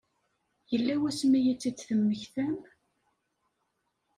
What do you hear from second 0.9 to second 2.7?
wasmi i tt-id-temmektam?